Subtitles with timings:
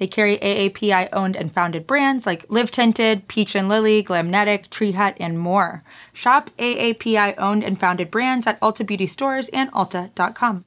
[0.00, 4.92] They carry AAPI owned and founded brands like Live Tinted, Peach and Lily, Glamnetic, Tree
[4.92, 5.82] Hut, and more.
[6.14, 10.64] Shop AAPI owned and founded brands at Ulta Beauty stores and Ulta.com.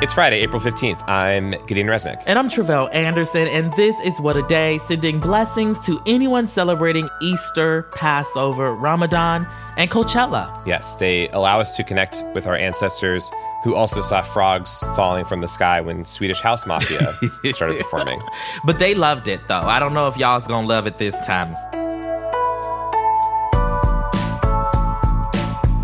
[0.00, 1.02] It's Friday, April 15th.
[1.08, 2.22] I'm Gideon Resnick.
[2.26, 7.08] And I'm Tre'vell Anderson, and this is What a Day, sending blessings to anyone celebrating
[7.20, 10.64] Easter, Passover, Ramadan, and Coachella.
[10.66, 13.28] Yes, they allow us to connect with our ancestors
[13.64, 17.12] who also saw frogs falling from the sky when Swedish House Mafia
[17.52, 18.20] started performing.
[18.64, 19.60] But they loved it, though.
[19.60, 21.54] I don't know if y'all's gonna love it this time.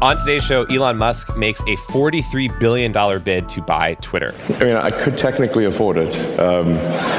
[0.03, 4.35] On today's show, Elon Musk makes a $43 billion bid to buy Twitter.
[4.61, 6.15] I mean, I could technically afford it.
[6.39, 6.75] Um,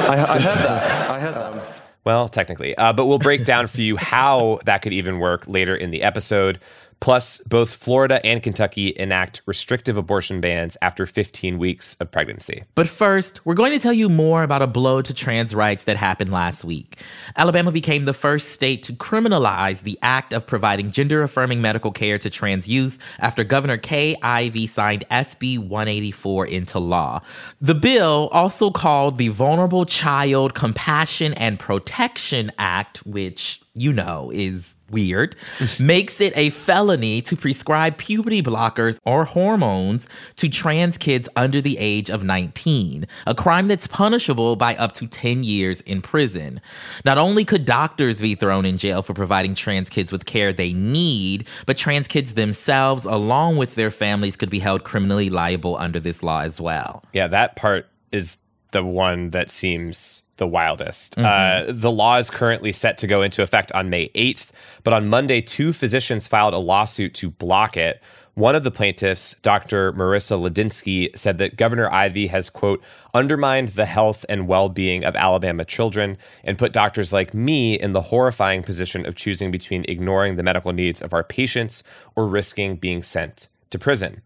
[0.08, 1.10] I, I had that.
[1.10, 1.76] I had that.
[2.04, 2.78] Well, technically.
[2.78, 6.04] Uh, but we'll break down for you how that could even work later in the
[6.04, 6.60] episode.
[7.00, 12.64] Plus, both Florida and Kentucky enact restrictive abortion bans after 15 weeks of pregnancy.
[12.74, 15.98] But first, we're going to tell you more about a blow to trans rights that
[15.98, 17.02] happened last week.
[17.36, 22.18] Alabama became the first state to criminalize the act of providing gender affirming medical care
[22.18, 27.22] to trans youth after Governor Kay Ivey signed SB 184 into law.
[27.62, 34.75] The bill, also called the Vulnerable Child Compassion and Protection Act, which you know is
[34.90, 35.36] weird,
[35.80, 41.78] makes it a felony to prescribe puberty blockers or hormones to trans kids under the
[41.78, 46.62] age of 19, a crime that's punishable by up to 10 years in prison.
[47.04, 50.74] Not only could doctors be thrown in jail for providing trans kids with care they
[50.74, 56.00] need, but trans kids themselves, along with their families, could be held criminally liable under
[56.00, 57.04] this law as well.
[57.14, 58.38] Yeah, that part is
[58.76, 61.16] the one that seems the wildest.
[61.16, 61.70] Mm-hmm.
[61.70, 64.52] Uh, the law is currently set to go into effect on May 8th,
[64.84, 68.02] but on Monday, two physicians filed a lawsuit to block it.
[68.34, 69.94] One of the plaintiffs, Dr.
[69.94, 72.84] Marissa Ladinsky, said that Governor Ivey has, quote,
[73.14, 77.94] undermined the health and well being of Alabama children and put doctors like me in
[77.94, 81.82] the horrifying position of choosing between ignoring the medical needs of our patients
[82.14, 84.22] or risking being sent to prison.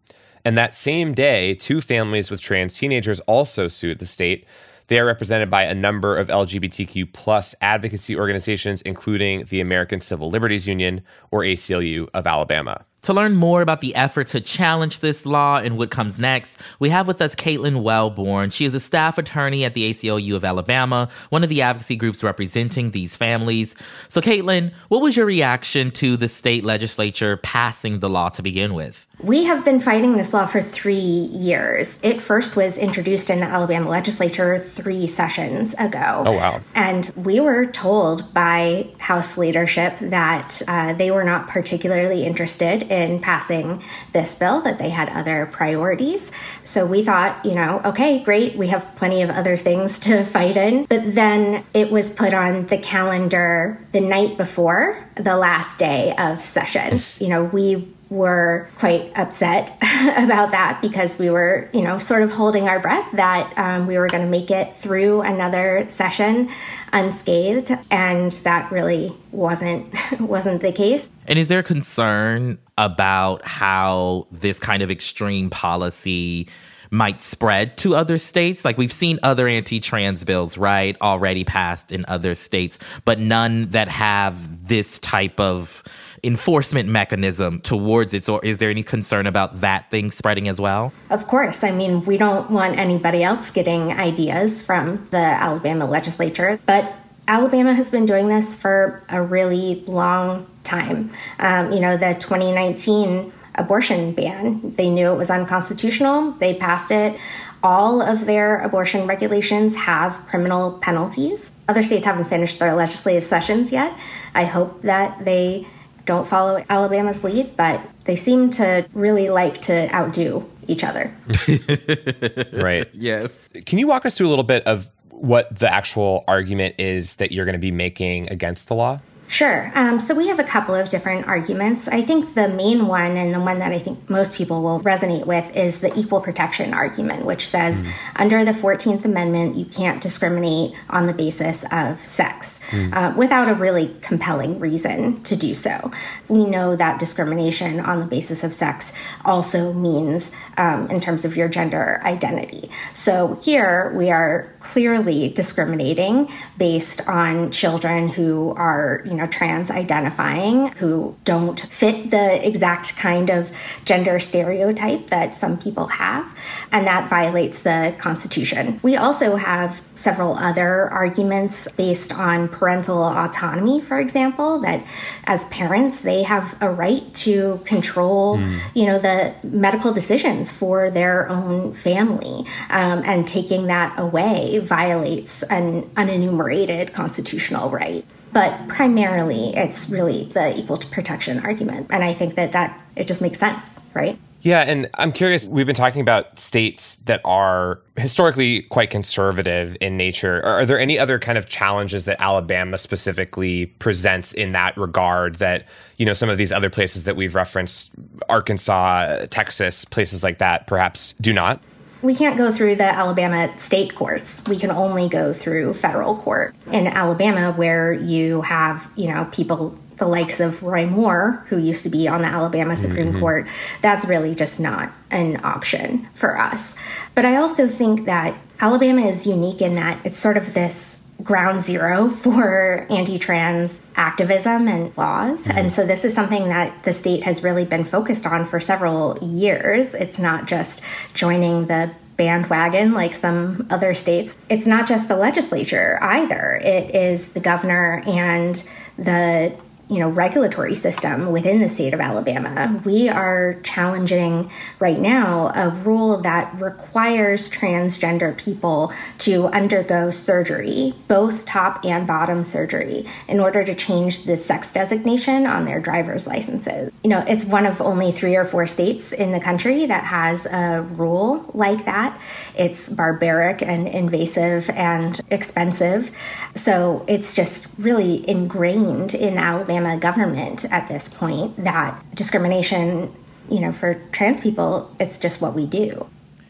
[0.45, 4.45] And that same day, two families with trans teenagers also sued the state.
[4.88, 10.29] They are represented by a number of LGBTQ plus advocacy organizations, including the American Civil
[10.29, 12.85] Liberties Union, or ACLU, of Alabama.
[13.03, 16.89] To learn more about the effort to challenge this law and what comes next, we
[16.89, 18.51] have with us Caitlin Welborn.
[18.51, 22.23] She is a staff attorney at the ACLU of Alabama, one of the advocacy groups
[22.23, 23.73] representing these families.
[24.09, 28.73] So, Caitlin, what was your reaction to the state legislature passing the law to begin
[28.73, 29.05] with?
[29.21, 31.99] We have been fighting this law for three years.
[32.01, 36.23] It first was introduced in the Alabama legislature three sessions ago.
[36.25, 36.61] Oh, wow.
[36.73, 43.19] And we were told by House leadership that uh, they were not particularly interested in
[43.19, 43.83] passing
[44.13, 46.31] this bill, that they had other priorities.
[46.63, 50.57] So we thought, you know, okay, great, we have plenty of other things to fight
[50.57, 50.85] in.
[50.85, 56.44] But then it was put on the calendar the night before the last day of
[56.44, 57.00] session.
[57.19, 62.31] You know, we were quite upset about that because we were, you know, sort of
[62.31, 66.49] holding our breath that um, we were going to make it through another session
[66.91, 71.09] unscathed, and that really wasn't wasn't the case.
[71.27, 76.47] And is there concern about how this kind of extreme policy?
[76.91, 78.66] Might spread to other states.
[78.66, 83.69] Like we've seen other anti trans bills, right, already passed in other states, but none
[83.69, 85.83] that have this type of
[86.23, 88.27] enforcement mechanism towards it?
[88.27, 90.94] Or is there any concern about that thing spreading as well?
[91.09, 91.63] Of course.
[91.63, 96.94] I mean, we don't want anybody else getting ideas from the Alabama legislature, but
[97.27, 101.12] Alabama has been doing this for a really long time.
[101.39, 107.18] Um, you know, the 2019 abortion ban, they knew it was unconstitutional, they passed it.
[107.62, 111.51] All of their abortion regulations have criminal penalties.
[111.68, 113.94] Other states haven't finished their legislative sessions yet.
[114.34, 115.68] I hope that they
[116.06, 121.13] don't follow Alabama's lead, but they seem to really like to outdo each other.
[122.54, 122.88] right.
[122.94, 123.50] Yes.
[123.66, 127.31] Can you walk us through a little bit of what the actual argument is that
[127.31, 129.00] you're going to be making against the law?
[129.29, 129.71] Sure.
[129.75, 131.87] Um, so we have a couple of different arguments.
[131.87, 135.27] I think the main one, and the one that I think most people will resonate
[135.27, 137.91] with, is the equal protection argument, which says mm.
[138.15, 142.58] under the 14th Amendment, you can't discriminate on the basis of sex.
[142.69, 142.94] Mm.
[142.94, 145.92] uh, without a really compelling reason to do so.
[146.27, 148.92] We know that discrimination on the basis of sex
[149.25, 152.69] also means um, in terms of your gender identity.
[152.94, 160.69] So here we are clearly discriminating based on children who are, you know, trans identifying,
[160.74, 163.51] who don't fit the exact kind of
[163.86, 166.36] gender stereotype that some people have,
[166.72, 168.80] and that violates the Constitution.
[168.83, 174.85] We also have several other arguments based on parental autonomy, for example, that
[175.23, 178.59] as parents, they have a right to control, mm.
[178.73, 182.45] you know, the medical decisions for their own family.
[182.69, 188.06] Um, and taking that away violates an unenumerated constitutional right.
[188.31, 191.88] But primarily, it's really the equal protection argument.
[191.89, 194.19] And I think that that it just makes sense, right?
[194.41, 195.50] Yeah, and I'm curious.
[195.50, 200.44] We've been talking about states that are historically quite conservative in nature.
[200.45, 205.65] Are, there any other kind of challenges that Alabama specifically presents in that regard that,
[205.97, 207.91] you know, some of these other places that we've referenced,
[208.30, 211.62] Arkansas, Texas, places like that, perhaps do not?
[212.01, 214.41] We can't go through the Alabama state courts.
[214.47, 216.56] We can only go through federal court.
[216.71, 221.84] In Alabama, where you have, you know, people the likes of Roy Moore, who used
[221.84, 223.19] to be on the Alabama Supreme mm-hmm.
[223.19, 223.48] Court,
[223.81, 226.75] that's really just not an option for us.
[227.16, 231.62] But I also think that Alabama is unique in that it's sort of this ground
[231.62, 235.44] zero for anti trans activism and laws.
[235.44, 235.57] Mm-hmm.
[235.57, 239.18] And so this is something that the state has really been focused on for several
[239.22, 239.94] years.
[239.94, 240.81] It's not just
[241.13, 244.36] joining the bandwagon like some other states.
[244.50, 248.62] It's not just the legislature either, it is the governor and
[248.98, 249.56] the
[249.89, 252.80] you know regulatory system within the state of Alabama.
[252.86, 254.50] We are challenging
[254.80, 262.44] right now a rule that requires transgender people to undergo surgery, both top and bottom
[262.44, 266.91] surgery, in order to change the sex designation on their driver's licenses.
[267.03, 270.45] You know, it's one of only 3 or 4 states in the country that has
[270.45, 272.19] a rule like that.
[272.56, 276.12] It's barbaric and invasive and expensive.
[276.53, 283.13] So, it's just really ingrained in Alabama Alabama government at this point that discrimination,
[283.49, 286.07] you know, for trans people, it's just what we do.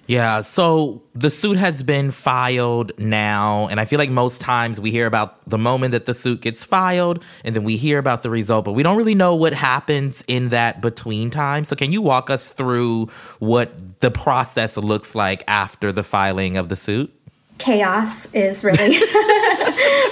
[0.07, 4.89] Yeah, so the suit has been filed now, and I feel like most times we
[4.89, 8.31] hear about the moment that the suit gets filed, and then we hear about the
[8.31, 11.63] result, but we don't really know what happens in that between time.
[11.63, 16.69] So, can you walk us through what the process looks like after the filing of
[16.69, 17.13] the suit?
[17.59, 18.97] chaos is really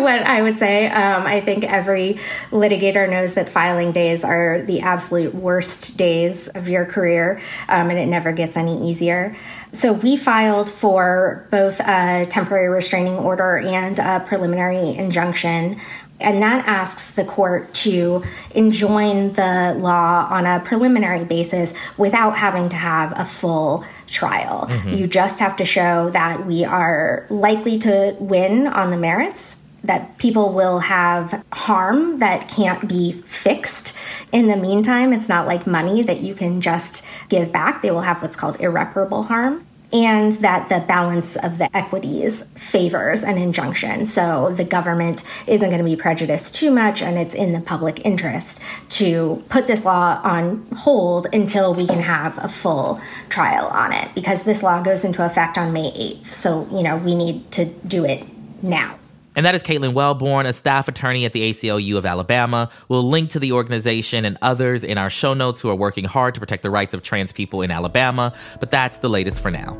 [0.00, 0.88] what I would say.
[0.88, 2.18] Um, I think every
[2.50, 7.98] litigator knows that filing days are the absolute worst days of your career, um, and
[7.98, 9.36] it never gets any easier.
[9.72, 15.80] So we filed for both a temporary restraining order and a preliminary injunction
[16.20, 18.22] and that asks the court to
[18.52, 24.66] enjoin the law on a preliminary basis without having to have a full trial.
[24.68, 24.90] Mm-hmm.
[24.90, 30.16] You just have to show that we are likely to win on the merits, that
[30.18, 33.92] people will have harm that can't be fixed.
[34.32, 37.82] In the meantime, it's not like money that you can just give back.
[37.82, 43.22] They will have what's called irreparable harm and that the balance of the equities favors
[43.22, 44.04] an injunction.
[44.04, 48.04] So the government isn't going to be prejudiced too much, and it's in the public
[48.04, 53.92] interest to put this law on hold until we can have a full trial on
[53.92, 56.26] it because this law goes into effect on May 8th.
[56.26, 58.24] So, you know, we need to do it
[58.62, 58.98] now.
[59.36, 62.70] And that is Caitlin Welborn, a staff attorney at the ACLU of Alabama.
[62.88, 66.34] We'll link to the organization and others in our show notes who are working hard
[66.34, 68.32] to protect the rights of trans people in Alabama.
[68.60, 69.76] But that's the latest for now.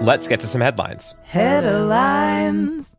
[0.00, 1.14] Let's get to some headlines.
[1.24, 2.95] Headlines.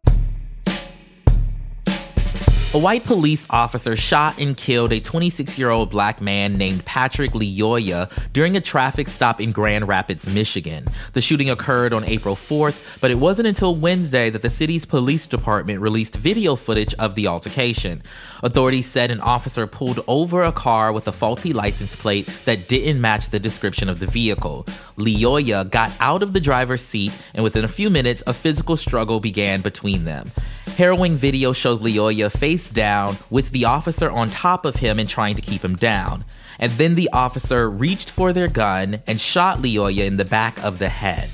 [2.78, 7.32] A white police officer shot and killed a 26 year old black man named Patrick
[7.32, 10.86] Lyoya during a traffic stop in Grand Rapids, Michigan.
[11.14, 15.26] The shooting occurred on April 4th, but it wasn't until Wednesday that the city's police
[15.26, 18.04] department released video footage of the altercation.
[18.44, 23.02] Authorities said an officer pulled over a car with a faulty license plate that didn't
[23.02, 24.66] match the description of the vehicle.
[24.98, 29.20] Lyoya got out of the driver's seat, and within a few minutes, a physical struggle
[29.20, 30.30] began between them.
[30.78, 35.36] Harrowing video shows Lyoya face down with the officer on top of him and trying
[35.36, 36.24] to keep him down.
[36.60, 40.78] And then the officer reached for their gun and shot Lyoya in the back of
[40.78, 41.32] the head,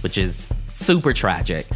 [0.00, 1.68] which is super tragic.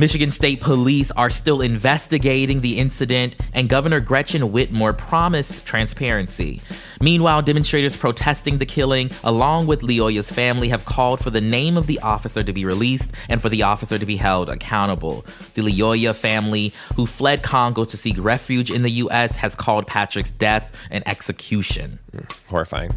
[0.00, 6.62] Michigan State Police are still investigating the incident, and Governor Gretchen Whitmer promised transparency.
[7.02, 11.86] Meanwhile, demonstrators protesting the killing, along with Lyoya's family, have called for the name of
[11.86, 15.22] the officer to be released and for the officer to be held accountable.
[15.52, 20.30] The Lyoya family, who fled Congo to seek refuge in the U.S., has called Patrick's
[20.30, 21.98] death an execution.
[22.10, 22.92] Hmm, horrifying.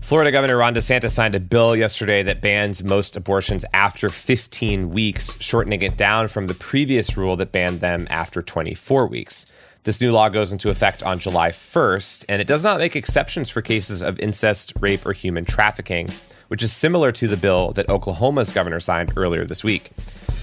[0.00, 5.38] Florida Governor Ron DeSantis signed a bill yesterday that bans most abortions after 15 weeks,
[5.40, 9.44] shortening it down from the previous rule that banned them after 24 weeks.
[9.84, 13.50] This new law goes into effect on July 1st, and it does not make exceptions
[13.50, 16.08] for cases of incest, rape, or human trafficking,
[16.48, 19.92] which is similar to the bill that Oklahoma's governor signed earlier this week.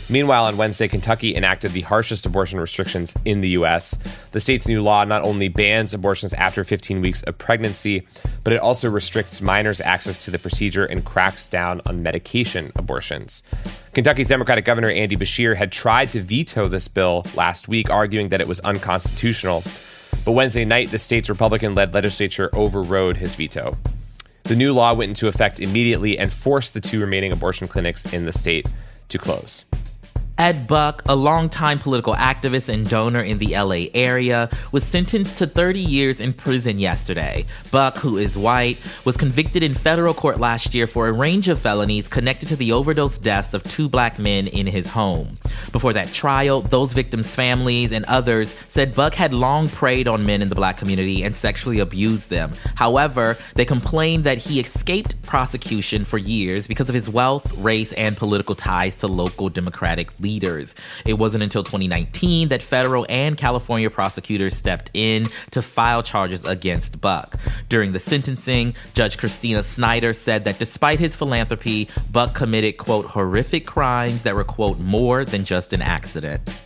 [0.08, 3.98] Meanwhile, on Wednesday, Kentucky enacted the harshest abortion restrictions in the U.S.
[4.34, 8.08] The state's new law not only bans abortions after 15 weeks of pregnancy,
[8.44, 13.42] but it also restricts minors' access to the procedure and cracks down on medication abortions.
[13.94, 18.42] Kentucky's Democratic Governor Andy Beshear had tried to veto this bill last week, arguing that
[18.42, 19.64] it was unconstitutional.
[20.24, 23.76] But Wednesday night, the state's Republican led legislature overrode his veto.
[24.46, 28.26] The new law went into effect immediately and forced the two remaining abortion clinics in
[28.26, 28.68] the state
[29.10, 29.66] to close.
[30.38, 35.48] Ed Buck, a longtime political activist and donor in the LA area, was sentenced to
[35.48, 37.46] 30 years in prison yesterday.
[37.72, 41.62] Buck, who is white, was convicted in federal court last year for a range of
[41.62, 45.38] felonies connected to the overdose deaths of two black men in his home.
[45.72, 50.42] Before that trial, those victims' families and others said Buck had long preyed on men
[50.42, 52.52] in the black community and sexually abused them.
[52.76, 58.18] However, they complained that he escaped prosecution for years because of his wealth, race, and
[58.18, 60.74] political ties to local Democratic leaders.
[61.06, 67.00] It wasn't until 2019 that federal and California prosecutors stepped in to file charges against
[67.00, 67.36] Buck.
[67.70, 73.68] During the sentencing, Judge Christina Snyder said that despite his philanthropy, Buck committed, quote, horrific
[73.68, 76.65] crimes that were, quote, more than just an accident.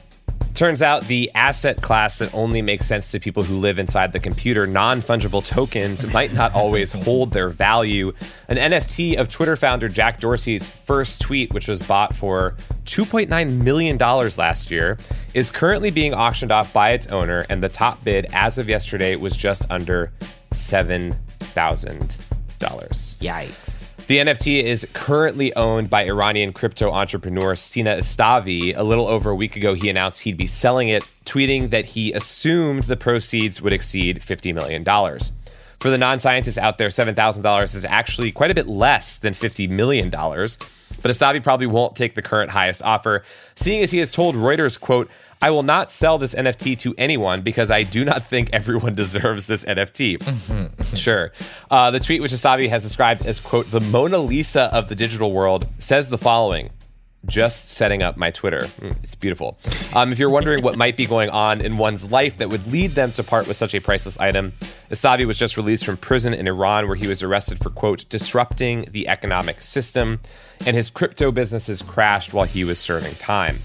[0.59, 4.19] Turns out the asset class that only makes sense to people who live inside the
[4.19, 8.11] computer, non fungible tokens, might not always hold their value.
[8.49, 13.97] An NFT of Twitter founder Jack Dorsey's first tweet, which was bought for $2.9 million
[13.97, 14.97] last year,
[15.33, 19.15] is currently being auctioned off by its owner, and the top bid as of yesterday
[19.15, 20.11] was just under
[20.51, 21.15] $7,000.
[22.59, 23.78] Yikes.
[24.09, 28.75] The NFT is currently owned by Iranian crypto entrepreneur Sina Estavi.
[28.75, 32.11] A little over a week ago, he announced he'd be selling it, tweeting that he
[32.13, 34.83] assumed the proceeds would exceed $50 million.
[35.79, 39.69] For the non scientists out there, $7,000 is actually quite a bit less than $50
[39.69, 40.09] million.
[40.09, 43.23] But Estavi probably won't take the current highest offer,
[43.55, 45.09] seeing as he has told Reuters, quote,
[45.41, 49.47] I will not sell this NFT to anyone because I do not think everyone deserves
[49.47, 50.97] this NFT.
[50.97, 51.31] sure.
[51.71, 55.31] Uh, the tweet, which Estavi has described as, quote, the Mona Lisa of the digital
[55.31, 56.71] world, says the following
[57.25, 58.59] just setting up my Twitter.
[58.59, 59.57] Mm, it's beautiful.
[59.93, 62.95] Um, if you're wondering what might be going on in one's life that would lead
[62.95, 64.53] them to part with such a priceless item,
[64.89, 68.85] Estavi was just released from prison in Iran where he was arrested for, quote, disrupting
[68.91, 70.19] the economic system,
[70.65, 73.59] and his crypto businesses crashed while he was serving time.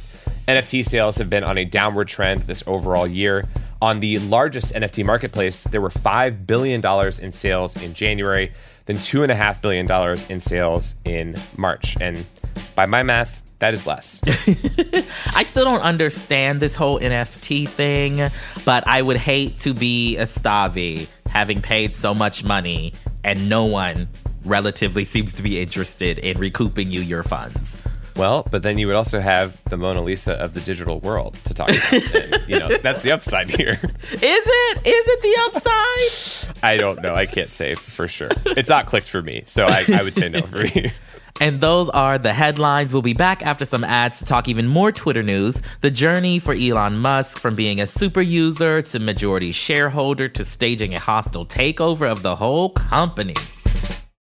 [0.47, 3.49] NFT sales have been on a downward trend this overall year.
[3.81, 6.85] On the largest NFT marketplace, there were $5 billion
[7.23, 8.53] in sales in January,
[8.87, 9.91] then $2.5 billion
[10.31, 11.97] in sales in March.
[12.01, 12.27] And
[12.75, 14.21] by my math, that is less.
[15.35, 18.31] I still don't understand this whole NFT thing,
[18.67, 22.93] but I would hate to be Estavi having paid so much money
[23.25, 24.07] and no one
[24.45, 27.81] relatively seems to be interested in recouping you your funds.
[28.17, 31.55] Well, but then you would also have the Mona Lisa of the digital world to
[31.55, 32.15] talk about.
[32.15, 33.81] and, you know, that's the upside here.
[34.13, 34.79] Is it?
[34.87, 36.63] Is it the upside?
[36.63, 37.15] I don't know.
[37.15, 38.29] I can't say for sure.
[38.45, 40.93] It's not clicked for me, so I, I would say no for me.
[41.41, 42.93] And those are the headlines.
[42.93, 45.61] We'll be back after some ads to talk even more Twitter news.
[45.81, 50.95] The journey for Elon Musk from being a super user to majority shareholder to staging
[50.95, 53.35] a hostile takeover of the whole company.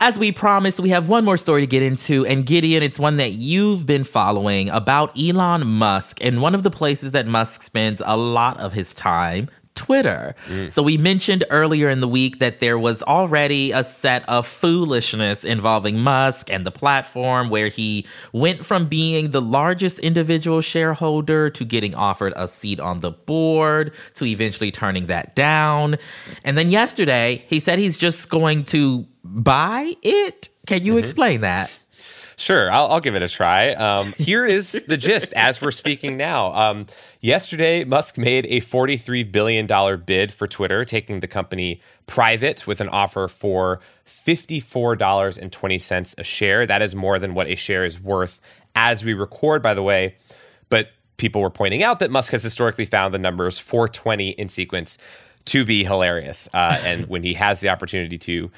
[0.00, 2.24] As we promised, we have one more story to get into.
[2.24, 6.70] And Gideon, it's one that you've been following about Elon Musk and one of the
[6.70, 9.50] places that Musk spends a lot of his time.
[9.78, 10.34] Twitter.
[10.70, 15.44] So, we mentioned earlier in the week that there was already a set of foolishness
[15.44, 21.64] involving Musk and the platform where he went from being the largest individual shareholder to
[21.64, 25.96] getting offered a seat on the board to eventually turning that down.
[26.44, 30.48] And then yesterday, he said he's just going to buy it.
[30.66, 31.70] Can you explain that?
[32.36, 33.72] Sure, I'll, I'll give it a try.
[33.72, 36.54] Um, here is the gist as we're speaking now.
[36.54, 36.86] Um,
[37.20, 39.66] yesterday, Musk made a $43 billion
[40.04, 46.66] bid for Twitter, taking the company private with an offer for $54.20 a share.
[46.66, 48.40] That is more than what a share is worth
[48.74, 50.16] as we record, by the way.
[50.68, 54.98] But people were pointing out that Musk has historically found the numbers 420 in sequence
[55.46, 56.48] to be hilarious.
[56.52, 58.50] Uh, and when he has the opportunity to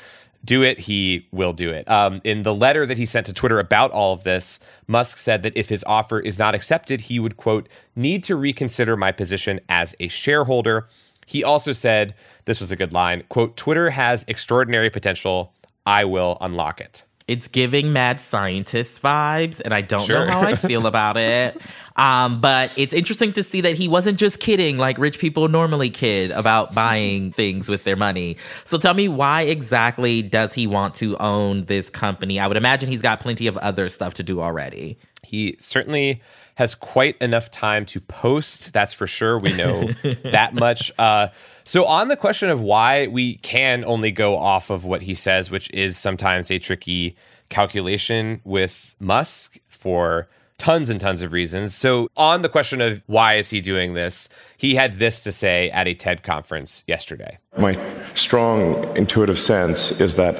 [0.44, 1.88] do it, he will do it.
[1.90, 5.42] Um, in the letter that he sent to Twitter about all of this, Musk said
[5.42, 9.61] that if his offer is not accepted, he would, quote, need to reconsider my position
[9.68, 10.88] as a shareholder.
[11.26, 12.14] He also said,
[12.46, 15.53] this was a good line, quote, Twitter has extraordinary potential.
[15.87, 17.05] I will unlock it.
[17.29, 20.26] It's giving mad scientist vibes, and I don't Sure.
[20.26, 21.57] know how I feel about it.
[21.96, 25.90] Um, but it's interesting to see that he wasn't just kidding like rich people normally
[25.90, 28.37] kid about buying things with their money.
[28.64, 32.38] So tell me, why exactly does he want to own this company?
[32.38, 34.98] I would imagine he's got plenty of other stuff to do already.
[35.22, 36.22] He certainly
[36.55, 38.72] has quite enough time to post.
[38.72, 39.38] That's for sure.
[39.38, 39.88] We know
[40.24, 40.92] that much.
[40.98, 41.29] Uh,
[41.64, 45.50] so, on the question of why we can only go off of what he says,
[45.50, 47.16] which is sometimes a tricky
[47.48, 50.29] calculation with Musk for
[50.61, 51.75] tons and tons of reasons.
[51.75, 55.70] So, on the question of why is he doing this, he had this to say
[55.70, 57.38] at a TED conference yesterday.
[57.59, 57.79] My
[58.14, 60.35] strong intuitive sense is that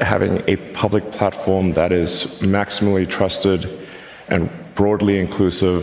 [0.00, 3.68] having a public platform that is maximally trusted
[4.28, 5.82] and broadly inclusive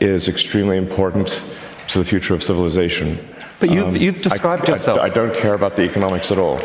[0.00, 1.42] is extremely important
[1.88, 3.18] to the future of civilization.
[3.60, 4.98] But you've, Um, you've described I, yourself.
[4.98, 6.58] I don't care about the economics at all.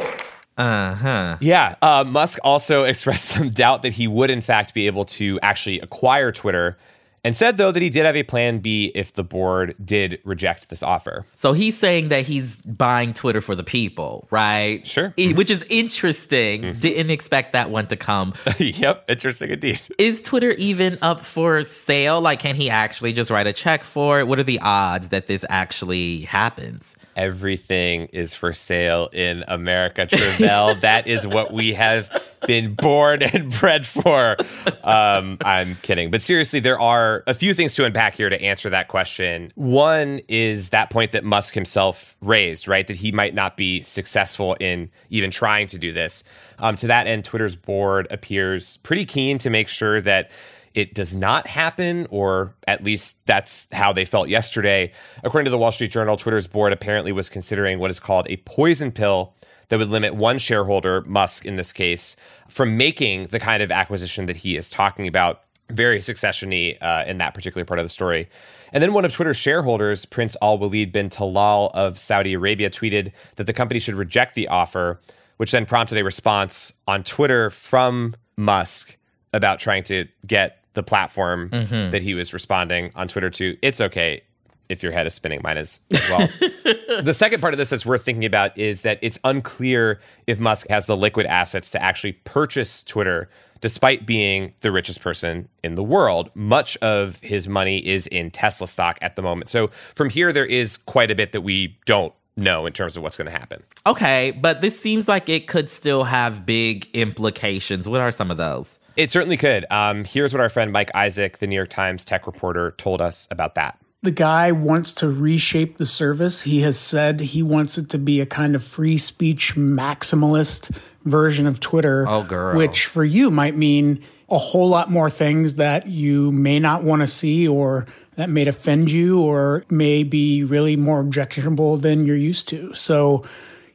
[0.58, 1.38] Uh huh.
[1.42, 5.40] Yeah, uh, Musk also expressed some doubt that he would, in fact, be able to
[5.42, 6.78] actually acquire Twitter,
[7.26, 10.70] and said, though, that he did have a plan B if the board did reject
[10.70, 11.26] this offer.
[11.34, 14.86] So he's saying that he's buying Twitter for the people, right?
[14.86, 15.12] Sure.
[15.18, 16.74] E- Which is interesting.
[16.80, 18.36] Didn't expect that one to come.
[18.60, 19.82] yep, interesting indeed.
[19.98, 22.22] Is Twitter even up for sale?
[22.22, 24.28] Like, can he actually just write a check for it?
[24.28, 26.96] What are the odds that this actually happens?
[27.16, 30.80] Everything is for sale in America, Tre'vell.
[30.82, 32.10] that is what we have
[32.46, 34.36] been born and bred for.
[34.84, 36.12] Um, I'm kidding.
[36.12, 39.52] But seriously, there are a few things to unpack here to answer that question.
[39.56, 42.86] One is that point that Musk himself raised, right?
[42.86, 46.24] That he might not be successful in even trying to do this.
[46.60, 50.32] Um, to that end, Twitter's board appears pretty keen to make sure that
[50.76, 54.92] it does not happen, or at least that's how they felt yesterday.
[55.24, 58.38] According to the Wall Street Journal, Twitter's board apparently was considering what is called a
[58.38, 59.34] poison pill
[59.70, 62.18] that would limit one shareholder, Musk in this case,
[62.50, 65.42] from making the kind of acquisition that he is talking about.
[65.72, 68.30] Very successiony uh, in that particular part of the story.
[68.74, 73.46] And then one of Twitter's shareholders, Prince Alwaleed bin Talal of Saudi Arabia, tweeted that
[73.46, 75.00] the company should reject the offer,
[75.38, 78.98] which then prompted a response on Twitter from Musk
[79.34, 81.92] about trying to get the platform mm-hmm.
[81.92, 83.58] that he was responding on Twitter to.
[83.62, 84.22] It's okay
[84.70, 86.30] if your head is spinning, mine is as well.
[87.02, 90.68] the second part of this that's worth thinking about is that it's unclear if Musk
[90.70, 93.30] has the liquid assets to actually purchase Twitter,
[93.62, 96.32] despite being the richest person in the world.
[96.34, 99.50] Much of his money is in Tesla stock at the moment.
[99.50, 103.04] So from here, there is quite a bit that we don't know in terms of
[103.04, 103.64] what's going to happen.
[103.86, 107.88] Okay, but this seems like it could still have big implications.
[107.88, 108.80] What are some of those?
[108.98, 109.66] It certainly could.
[109.70, 113.28] Um, here's what our friend Mike Isaac, the New York Times tech reporter, told us
[113.30, 113.78] about that.
[114.02, 116.44] The guy wants to reshape the service.
[116.44, 121.48] He has said he wants it to be a kind of free speech maximalist version
[121.48, 122.06] of Twitter.
[122.08, 122.56] Oh, girl.
[122.56, 127.02] Which for you might mean a whole lot more things that you may not want
[127.02, 132.16] to see or that may offend you or may be really more objectionable than you're
[132.16, 132.74] used to.
[132.74, 133.26] So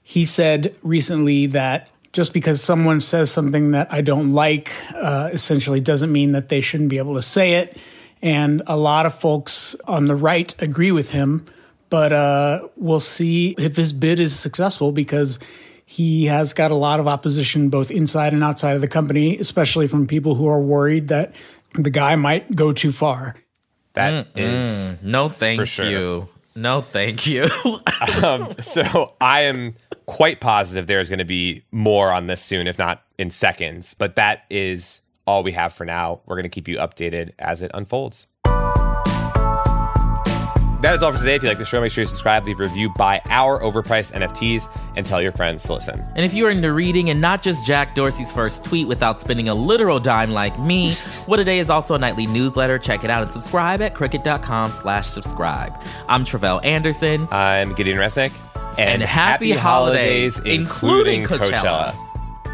[0.03, 5.81] he said recently that just because someone says something that I don't like, uh, essentially
[5.81, 7.79] doesn't mean that they shouldn't be able to say it.
[8.23, 11.47] And a lot of folks on the right agree with him,
[11.89, 15.39] but uh, we'll see if his bid is successful because
[15.87, 19.87] he has got a lot of opposition both inside and outside of the company, especially
[19.89, 21.35] from people who are worried that
[21.75, 23.37] the guy might go too far.
[23.95, 25.91] That mm, is no thank sure.
[25.91, 26.29] you.
[26.55, 27.49] No thank you.
[28.23, 29.75] um, so I am
[30.11, 33.95] quite positive there's going to be more on this soon, if not in seconds.
[33.95, 36.21] But that is all we have for now.
[36.27, 38.27] We're going to keep you updated as it unfolds.
[40.83, 41.37] That is all for today.
[41.37, 44.13] If you like the show, make sure you subscribe, leave a review, buy our overpriced
[44.13, 46.05] NFTs, and tell your friends to listen.
[46.17, 49.49] And if you are into reading and not just Jack Dorsey's first tweet without spending
[49.49, 50.95] a literal dime like me,
[51.27, 52.81] What a Day is also a nightly newsletter.
[52.81, 55.81] Check it out and subscribe at crooked.com slash subscribe.
[56.09, 57.29] I'm Tre'vell Anderson.
[57.31, 58.33] I'm Gideon Resnick.
[58.73, 61.93] And, and happy, happy, holidays, holidays including, including Coachella.
[61.93, 62.11] Coachella.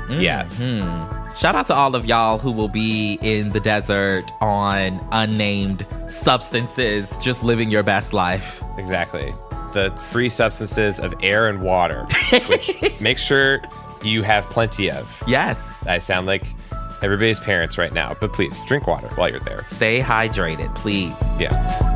[0.08, 0.20] Mm-hmm.
[0.20, 1.34] Yeah.
[1.34, 7.18] Shout out to all of y'all who will be in the desert on unnamed substances,
[7.18, 8.62] just living your best life.
[8.78, 9.34] Exactly.
[9.74, 12.06] The free substances of air and water,
[12.48, 13.60] which make sure
[14.02, 15.22] you have plenty of.
[15.26, 15.86] Yes.
[15.86, 16.44] I sound like
[17.02, 19.62] everybody's parents right now, but please drink water while you're there.
[19.62, 21.12] Stay hydrated, please.
[21.38, 21.95] Yeah.